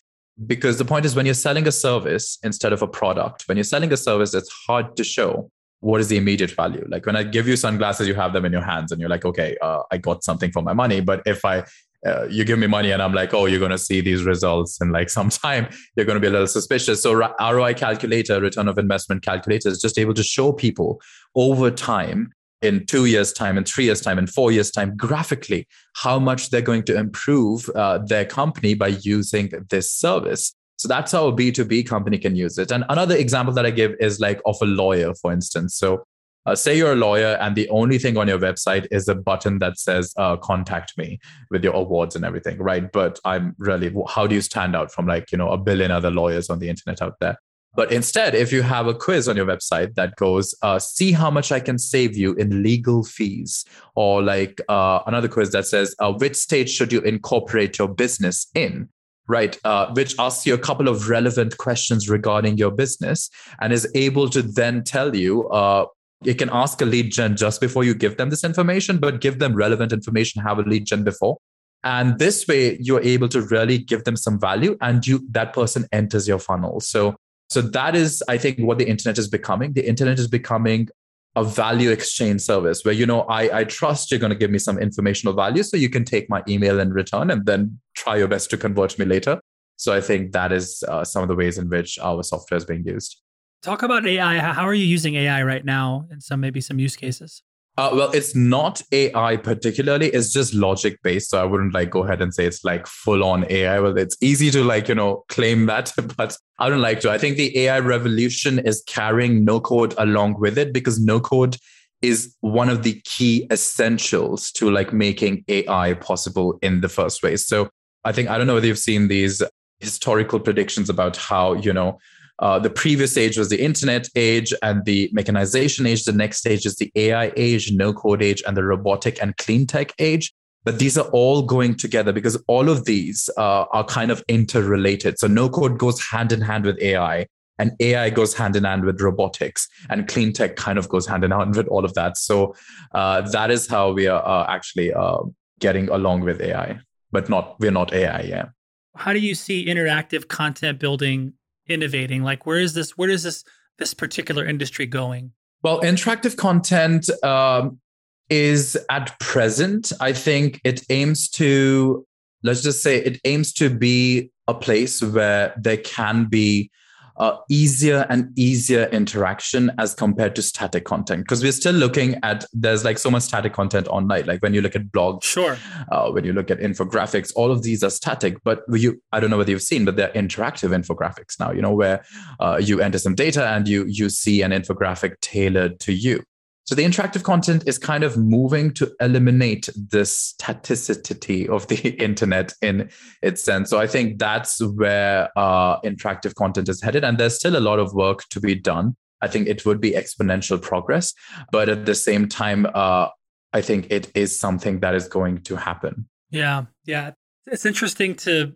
[0.46, 3.64] Because the point is when you're selling a service instead of a product, when you're
[3.64, 6.86] selling a service, it's hard to show what is the immediate value.
[6.88, 9.24] Like when I give you sunglasses, you have them in your hands and you're like,
[9.24, 11.00] okay, uh, I got something for my money.
[11.00, 11.64] But if I
[12.06, 14.80] uh, you give me money and I'm like, oh, you're going to see these results
[14.80, 17.02] in like some time, you're going to be a little suspicious.
[17.02, 21.00] So ROI calculator, return of investment calculator is just able to show people
[21.34, 25.66] over time in two years time in three years time in four years time graphically
[25.96, 31.12] how much they're going to improve uh, their company by using this service So that's
[31.12, 32.70] how a B2B company can use it.
[32.70, 35.76] And another example that I give is like of a lawyer, for instance.
[35.76, 36.04] So
[36.46, 39.58] uh, say you're a lawyer and the only thing on your website is a button
[39.58, 44.26] that says uh, contact me with your awards and everything right but i'm really how
[44.26, 47.02] do you stand out from like you know a billion other lawyers on the internet
[47.02, 47.36] out there
[47.74, 51.30] but instead if you have a quiz on your website that goes uh, see how
[51.30, 55.94] much i can save you in legal fees or like uh, another quiz that says
[55.98, 58.88] uh, which state should you incorporate your business in
[59.30, 63.90] right, uh, which asks you a couple of relevant questions regarding your business and is
[63.94, 65.86] able to then tell you uh,
[66.22, 69.38] you can ask a lead gen just before you give them this information, but give
[69.38, 71.38] them relevant information, have a lead gen before.
[71.82, 75.86] And this way you're able to really give them some value and you that person
[75.92, 76.80] enters your funnel.
[76.80, 77.16] So
[77.50, 79.72] so that is, I think, what the internet is becoming.
[79.72, 80.88] The internet is becoming
[81.36, 84.58] a value exchange service where you know I, I trust you're going to give me
[84.58, 88.28] some informational value so you can take my email in return and then try your
[88.28, 89.40] best to convert me later
[89.76, 92.64] so i think that is uh, some of the ways in which our software is
[92.64, 93.22] being used
[93.62, 94.38] Talk about AI.
[94.38, 97.42] How are you using AI right now in some maybe some use cases?
[97.76, 100.08] Uh, well, it's not AI particularly.
[100.08, 101.30] It's just logic based.
[101.30, 103.80] So I wouldn't like go ahead and say it's like full on AI.
[103.80, 107.10] Well, it's easy to like, you know, claim that, but I don't like to.
[107.10, 111.56] I think the AI revolution is carrying no code along with it because no code
[112.02, 117.46] is one of the key essentials to like making AI possible in the first place.
[117.46, 117.70] So
[118.04, 119.42] I think, I don't know whether you've seen these
[119.80, 121.98] historical predictions about how, you know,
[122.40, 126.04] uh, the previous age was the internet age and the mechanization age.
[126.04, 129.66] The next stage is the AI age, no code age, and the robotic and clean
[129.66, 130.32] tech age.
[130.64, 135.18] But these are all going together because all of these uh, are kind of interrelated.
[135.18, 137.26] So no code goes hand in hand with AI,
[137.58, 141.24] and AI goes hand in hand with robotics, and clean tech kind of goes hand
[141.24, 142.16] in hand with all of that.
[142.16, 142.54] So
[142.94, 145.18] uh, that is how we are uh, actually uh,
[145.60, 146.80] getting along with AI,
[147.12, 148.22] but not we're not AI.
[148.22, 148.48] Yeah.
[148.96, 151.34] How do you see interactive content building
[151.70, 152.22] innovating?
[152.22, 152.96] Like, where is this?
[152.96, 153.44] Where is this
[153.78, 155.32] this particular industry going?
[155.62, 157.80] Well, interactive content um,
[158.28, 159.92] is at present.
[160.00, 162.06] I think it aims to
[162.42, 166.70] let's just say it aims to be a place where there can be
[167.16, 171.24] uh, easier and easier interaction as compared to static content.
[171.24, 174.26] Because we're still looking at there's like so much static content online.
[174.26, 175.58] Like when you look at blogs sure.
[175.90, 179.30] uh, when you look at infographics all of these are static but you i don't
[179.30, 182.04] know whether you've seen but they're interactive infographics now you know where
[182.40, 186.22] uh, you enter some data and you you see an infographic tailored to you
[186.70, 192.54] so the interactive content is kind of moving to eliminate the staticity of the internet
[192.62, 192.88] in
[193.22, 193.70] its sense.
[193.70, 197.02] So I think that's where uh, interactive content is headed.
[197.02, 198.94] And there's still a lot of work to be done.
[199.20, 201.12] I think it would be exponential progress.
[201.50, 203.08] But at the same time, uh,
[203.52, 206.08] I think it is something that is going to happen.
[206.30, 206.66] Yeah.
[206.84, 207.14] Yeah.
[207.46, 208.54] It's interesting to,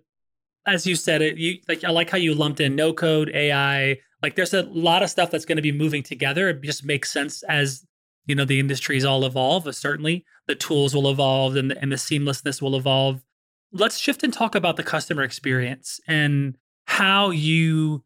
[0.69, 3.99] as you said it, you like, I like how you lumped in no code, AI.
[4.23, 6.49] Like there's a lot of stuff that's going to be moving together.
[6.51, 7.85] It just makes sense as
[8.27, 11.97] you know the industries all evolve certainly the tools will evolve and the, and the
[11.97, 13.23] seamlessness will evolve.
[13.73, 18.05] Let's shift and talk about the customer experience and how you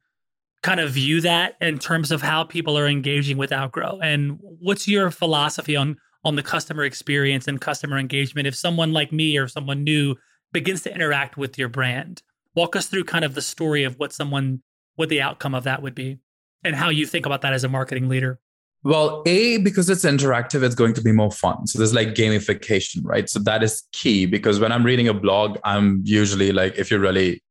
[0.62, 3.98] kind of view that in terms of how people are engaging with outgrow.
[4.02, 9.12] And what's your philosophy on on the customer experience and customer engagement if someone like
[9.12, 10.16] me or someone new
[10.52, 12.22] begins to interact with your brand?
[12.54, 14.62] Walk us through kind of the story of what someone
[14.96, 16.18] what the outcome of that would be
[16.64, 18.40] and how you think about that as a marketing leader
[18.84, 21.66] well, A, because it's interactive, it's going to be more fun.
[21.66, 23.28] So there's like gamification, right?
[23.28, 27.00] So that is key because when I'm reading a blog, I'm usually like, if you're
[27.00, 27.42] really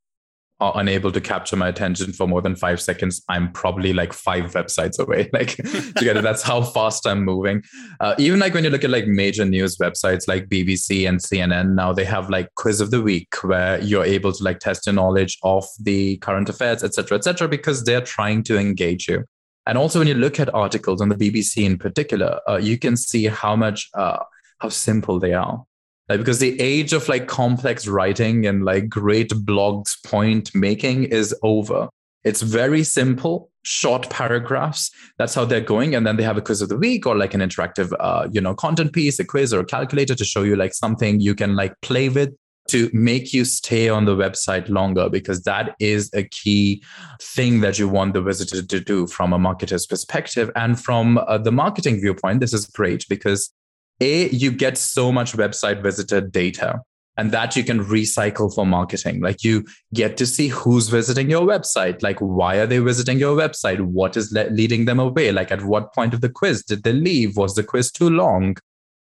[0.59, 4.97] unable to capture my attention for more than five seconds, I'm probably like five websites
[4.99, 5.29] away.
[5.33, 5.57] Like
[5.95, 7.61] together, that's how fast I'm moving.
[7.99, 11.75] Uh, even like when you look at like major news websites like BBC and CNN,
[11.75, 14.93] now they have like quiz of the week where you're able to like test your
[14.93, 19.25] knowledge of the current affairs, etc., etc., because they're trying to engage you.
[19.67, 22.95] And also, when you look at articles on the BBC in particular, uh, you can
[22.95, 24.23] see how much uh,
[24.59, 25.63] how simple they are.
[26.07, 31.35] Like, because the age of like complex writing and like great blogs point making is
[31.43, 31.89] over.
[32.23, 34.89] It's very simple, short paragraphs.
[35.17, 37.33] That's how they're going, and then they have a quiz of the week or like
[37.33, 40.55] an interactive, uh, you know, content piece, a quiz or a calculator to show you
[40.55, 42.33] like something you can like play with
[42.69, 46.83] to make you stay on the website longer because that is a key
[47.21, 51.37] thing that you want the visitor to do from a marketer's perspective and from uh,
[51.37, 53.53] the marketing viewpoint this is great because
[54.01, 56.81] a you get so much website visitor data
[57.17, 59.21] and that you can recycle for marketing.
[59.21, 62.03] Like you get to see who's visiting your website.
[62.03, 63.81] Like why are they visiting your website?
[63.81, 65.31] What is le- leading them away?
[65.31, 67.35] Like at what point of the quiz did they leave?
[67.35, 68.55] Was the quiz too long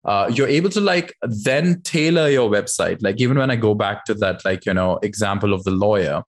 [0.04, 3.02] uh, you're able to like then tailor your website.
[3.02, 6.22] Like even when I go back to that, like you know, example of the lawyer,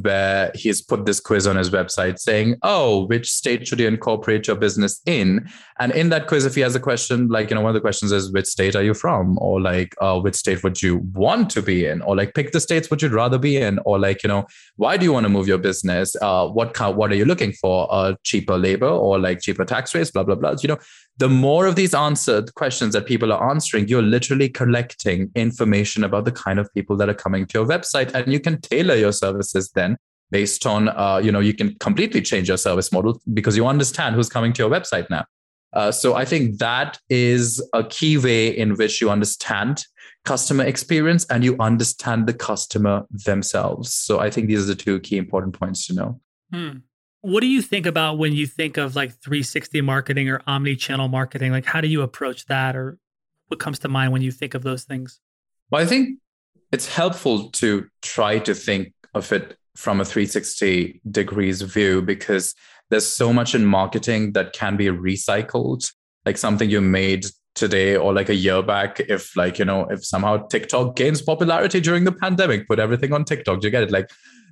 [0.00, 4.48] where he's put this quiz on his website saying, "Oh, which state should you incorporate
[4.48, 7.62] your business in?" And in that quiz, if he has a question, like you know,
[7.62, 10.64] one of the questions is, "Which state are you from?" or like, uh, "Which state
[10.64, 13.56] would you want to be in?" or like, "Pick the states would you rather be
[13.56, 16.16] in?" or like, you know, "Why do you want to move your business?
[16.20, 17.86] Uh, what kind, what are you looking for?
[17.88, 20.10] Uh, cheaper labor or like cheaper tax rates?
[20.10, 20.78] Blah blah blah." You know,
[21.18, 26.24] the more of these answered questions that people are answering, you're literally collecting information about
[26.24, 29.12] the kind of people that are coming to your website, and you can tailor your
[29.12, 29.98] services then
[30.30, 34.14] based on, uh, you know, you can completely change your service model because you understand
[34.14, 35.26] who's coming to your website now.
[35.74, 39.84] Uh, so I think that is a key way in which you understand
[40.24, 43.92] customer experience and you understand the customer themselves.
[43.92, 46.20] So I think these are the two key important points to know.
[46.50, 46.78] Hmm.
[47.20, 51.52] What do you think about when you think of like 360 marketing or omni-channel marketing?
[51.52, 52.98] Like how do you approach that or
[53.52, 55.20] what comes to mind when you think of those things?
[55.70, 56.18] Well, I think
[56.72, 62.54] it's helpful to try to think of it from a 360 degrees view because
[62.88, 65.92] there's so much in marketing that can be recycled.
[66.24, 70.02] Like something you made today or like a year back if like you know if
[70.02, 73.90] somehow tiktok gains popularity during the pandemic put everything on tiktok do you get it.
[73.90, 74.08] Like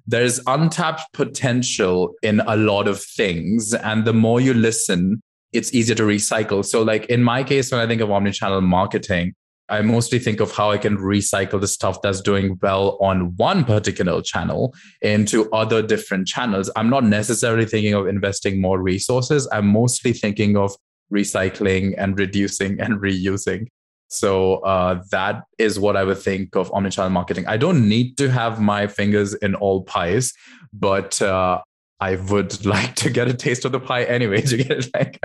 [0.06, 3.72] there's untapped potential in a lot of things.
[3.72, 7.80] And the more you listen it's easier to recycle so like in my case when
[7.80, 9.34] i think of omnichannel marketing
[9.70, 13.64] I mostly think of how I can recycle the stuff that's doing well on one
[13.64, 16.68] particular channel into other different channels.
[16.74, 19.48] I'm not necessarily thinking of investing more resources.
[19.52, 20.74] I'm mostly thinking of
[21.12, 23.68] recycling and reducing and reusing.
[24.08, 27.46] So uh, that is what I would think of omnichannel marketing.
[27.46, 30.32] I don't need to have my fingers in all pies,
[30.72, 31.60] but uh,
[32.00, 34.40] I would like to get a taste of the pie anyway.
[34.42, 35.20] To get it like,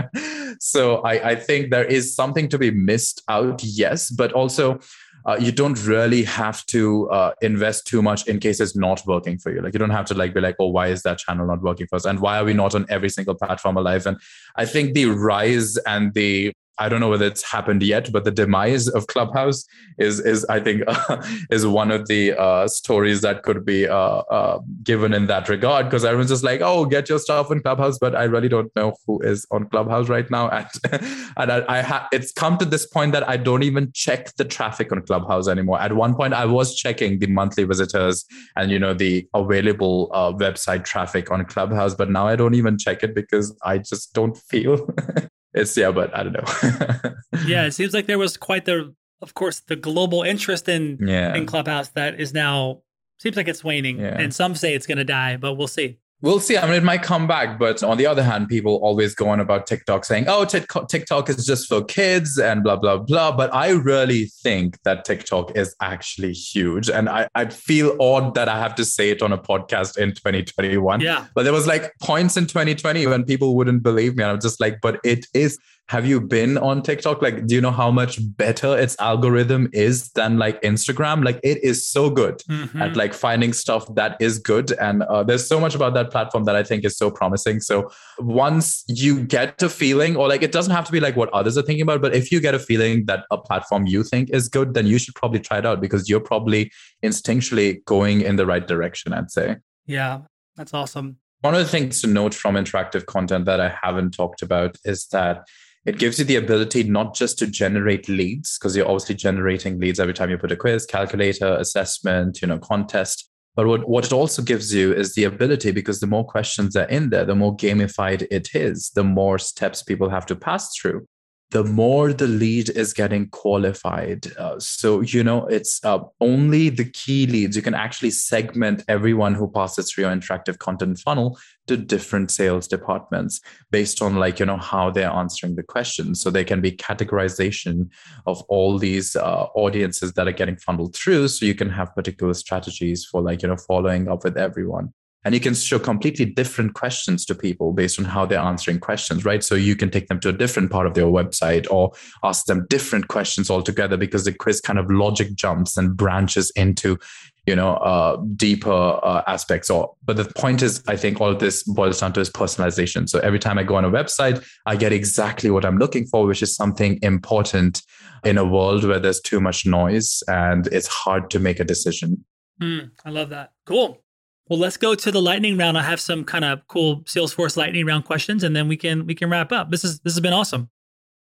[0.59, 4.79] so I, I think there is something to be missed out, yes, but also
[5.25, 9.37] uh, you don't really have to uh, invest too much in case it's not working
[9.37, 9.61] for you.
[9.61, 11.87] Like you don't have to like be like, oh, why is that channel not working
[11.87, 14.05] for us, and why are we not on every single platform alive?
[14.05, 14.17] And
[14.55, 18.31] I think the rise and the I don't know whether it's happened yet, but the
[18.31, 19.65] demise of Clubhouse
[19.97, 23.95] is is I think uh, is one of the uh, stories that could be uh,
[23.95, 27.97] uh given in that regard because everyone's just like, oh, get your stuff in Clubhouse,
[27.97, 30.67] but I really don't know who is on Clubhouse right now, and
[31.37, 34.45] and I, I ha- it's come to this point that I don't even check the
[34.45, 35.79] traffic on Clubhouse anymore.
[35.79, 40.33] At one point, I was checking the monthly visitors and you know the available uh,
[40.33, 44.37] website traffic on Clubhouse, but now I don't even check it because I just don't
[44.37, 44.87] feel
[45.55, 47.11] it's yeah, but I don't know.
[47.47, 51.35] yeah, it seems like there was quite the, of course, the global interest in yeah.
[51.35, 52.81] in Clubhouse that is now
[53.19, 54.19] seems like it's waning, yeah.
[54.19, 55.97] and some say it's going to die, but we'll see.
[56.21, 56.57] We'll see.
[56.57, 59.39] I mean, it might come back, but on the other hand, people always go on
[59.39, 63.35] about TikTok saying, "Oh, TikTok is just for kids" and blah blah blah.
[63.35, 68.47] But I really think that TikTok is actually huge, and I I feel odd that
[68.47, 71.01] I have to say it on a podcast in 2021.
[71.01, 71.25] Yeah.
[71.35, 74.59] But there was like points in 2020 when people wouldn't believe me, and I'm just
[74.59, 77.21] like, "But it is." Have you been on TikTok?
[77.21, 81.23] Like, do you know how much better its algorithm is than like Instagram?
[81.23, 82.81] Like, it is so good mm-hmm.
[82.81, 84.71] at like finding stuff that is good.
[84.71, 87.59] And uh, there's so much about that platform that I think is so promising.
[87.59, 91.29] So once you get a feeling, or like, it doesn't have to be like what
[91.33, 94.31] others are thinking about, but if you get a feeling that a platform you think
[94.31, 96.71] is good, then you should probably try it out because you're probably
[97.03, 99.57] instinctually going in the right direction, I'd say.
[99.85, 100.21] Yeah,
[100.55, 101.17] that's awesome.
[101.41, 105.05] One of the things to note from interactive content that I haven't talked about is
[105.11, 105.45] that
[105.85, 109.99] it gives you the ability not just to generate leads, because you're obviously generating leads
[109.99, 113.29] every time you put a quiz, calculator, assessment, you know, contest.
[113.55, 116.89] But what, what it also gives you is the ability, because the more questions are
[116.89, 121.07] in there, the more gamified it is, the more steps people have to pass through
[121.55, 124.27] the more the lead is getting qualified.
[124.37, 127.55] Uh, so, you know, it's uh, only the key leads.
[127.55, 132.67] You can actually segment everyone who passes through your interactive content funnel to different sales
[132.67, 133.39] departments
[133.71, 136.19] based on like, you know, how they're answering the questions.
[136.19, 137.87] So there can be categorization
[138.27, 141.29] of all these uh, audiences that are getting funneled through.
[141.29, 144.93] So you can have particular strategies for like, you know, following up with everyone
[145.25, 149.25] and you can show completely different questions to people based on how they're answering questions
[149.25, 149.43] right?
[149.43, 151.91] So you can take them to a different part of their website or
[152.23, 156.97] ask them different questions altogether because the quiz kind of logic jumps and branches into
[157.45, 161.39] you know uh, deeper uh, aspects or but the point is i think all of
[161.39, 163.07] this boils down to is personalization.
[163.09, 166.25] So every time i go on a website i get exactly what i'm looking for
[166.25, 167.81] which is something important
[168.23, 172.25] in a world where there's too much noise and it's hard to make a decision.
[172.61, 173.51] Mm, i love that.
[173.65, 174.04] Cool
[174.47, 175.77] well, let's go to the lightning round.
[175.77, 179.15] I have some kind of cool Salesforce lightning round questions, and then we can we
[179.15, 179.71] can wrap up.
[179.71, 180.69] This is this has been awesome.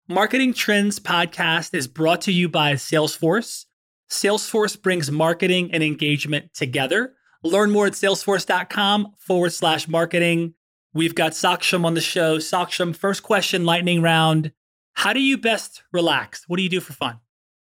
[0.10, 3.66] Marketing Trends podcast is brought to you by Salesforce.
[4.10, 7.14] Salesforce brings marketing and engagement together.
[7.44, 10.56] Learn more at salesforce.com forward slash marketing.
[10.94, 12.38] We've got Saksham on the show.
[12.38, 14.52] Saksham, first question, lightning round.
[14.94, 16.44] How do you best relax?
[16.48, 17.20] What do you do for fun?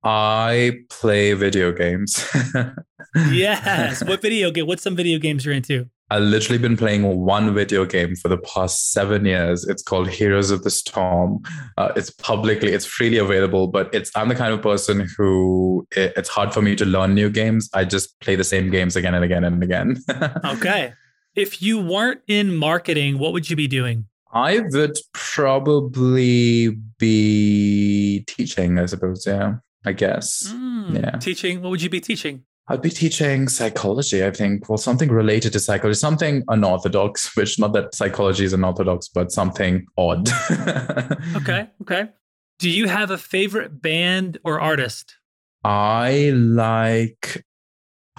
[0.03, 2.27] I play video games.
[3.31, 4.05] yes.
[4.05, 4.67] What video game?
[4.67, 5.91] What's some video games you're into?
[6.13, 9.65] I've literally been playing one video game for the past seven years.
[9.65, 11.41] It's called Heroes of the Storm.
[11.79, 16.13] Uh, it's publicly, it's freely available, but it's I'm the kind of person who it,
[16.17, 17.71] it's hard for me to learn new games.
[17.75, 19.99] I just play the same games again and again and again.
[20.45, 20.95] okay.
[21.37, 24.07] If you weren't in marketing, what would you be doing?
[24.33, 29.25] I would probably be teaching, I suppose.
[29.27, 30.53] Yeah, I guess.
[30.53, 31.11] Mm, yeah.
[31.19, 31.63] Teaching.
[31.63, 32.45] What would you be teaching?
[32.69, 34.69] I'd be teaching psychology, I think.
[34.69, 39.87] Well, something related to psychology, something unorthodox, which not that psychology is unorthodox, but something
[39.97, 40.29] odd.
[41.37, 41.69] okay.
[41.83, 42.11] Okay.
[42.59, 45.17] Do you have a favorite band or artist?
[45.65, 47.45] I like.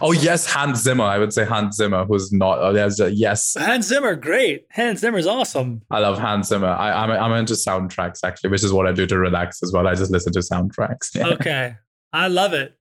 [0.02, 1.04] Oh yes, Hans Zimmer.
[1.04, 2.60] I would say Hans Zimmer, who's not.
[2.60, 3.56] Oh, there's a yes.
[3.58, 4.66] Hans Zimmer, great.
[4.72, 5.82] Hans Zimmer's awesome.
[5.92, 6.68] I love Hans Zimmer.
[6.68, 9.88] I, I'm I'm into soundtracks actually, which is what I do to relax as well.
[9.88, 11.16] I just listen to soundtracks.
[11.22, 11.28] Yeah.
[11.28, 11.76] Okay,
[12.14, 12.78] I love it.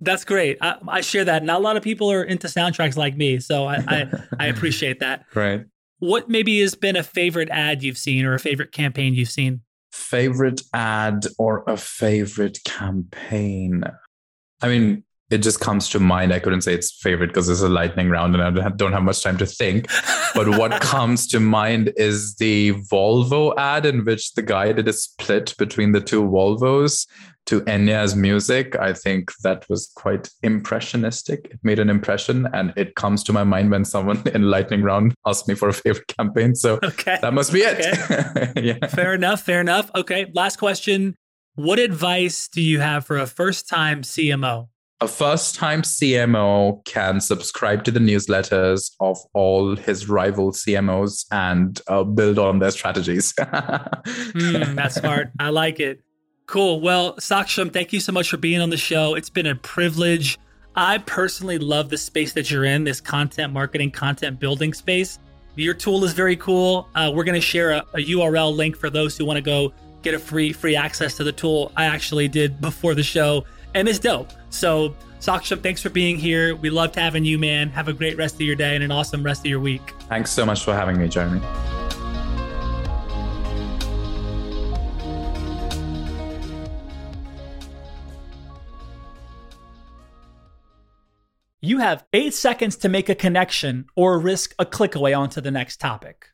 [0.00, 0.58] That's great.
[0.60, 1.42] I, I, share that.
[1.42, 5.00] Not a lot of people are into soundtracks like me, so I, I, I appreciate
[5.00, 5.24] that.
[5.34, 5.64] Right.
[5.98, 9.62] What maybe has been a favorite ad you've seen or a favorite campaign you've seen?
[9.92, 13.84] Favorite ad or a favorite campaign?
[14.62, 15.04] I mean,
[15.34, 16.32] it just comes to mind.
[16.32, 19.20] I couldn't say it's favorite because it's a lightning round and I don't have much
[19.20, 19.88] time to think.
[20.32, 24.92] But what comes to mind is the Volvo ad in which the guy did a
[24.92, 27.08] split between the two Volvos
[27.46, 28.76] to Enya's music.
[28.78, 31.48] I think that was quite impressionistic.
[31.50, 35.16] It made an impression and it comes to my mind when someone in lightning round
[35.26, 36.54] asked me for a favorite campaign.
[36.54, 37.18] So okay.
[37.20, 37.98] that must be it.
[37.98, 38.52] Okay.
[38.62, 38.86] yeah.
[38.86, 39.42] Fair enough.
[39.42, 39.90] Fair enough.
[39.96, 40.30] Okay.
[40.32, 41.16] Last question.
[41.56, 44.68] What advice do you have for a first time CMO?
[45.04, 51.78] A first time CMO can subscribe to the newsletters of all his rival CMOs and
[51.88, 53.34] uh, build on their strategies.
[53.38, 55.28] mm, that's smart.
[55.38, 56.00] I like it.
[56.46, 56.80] Cool.
[56.80, 59.14] Well, Saksham, thank you so much for being on the show.
[59.14, 60.38] It's been a privilege.
[60.74, 65.18] I personally love the space that you're in, this content marketing, content building space.
[65.54, 66.88] Your tool is very cool.
[66.94, 69.72] Uh, we're going to share a, a URL link for those who want to go
[70.00, 71.72] get a free free access to the tool.
[71.76, 73.44] I actually did before the show
[73.74, 74.32] and it's dope.
[74.50, 76.54] So, Saksham, thanks for being here.
[76.54, 77.70] We loved having you, man.
[77.70, 79.92] Have a great rest of your day and an awesome rest of your week.
[80.08, 81.40] Thanks so much for having me, Jeremy.
[91.60, 95.50] You have eight seconds to make a connection or risk a click away onto the
[95.50, 96.33] next topic.